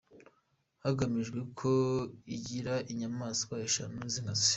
[0.83, 1.71] hagamijwe ko
[2.35, 4.49] igira inyamaswa eshanu z’inkazi.